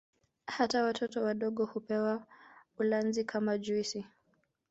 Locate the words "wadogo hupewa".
1.23-2.27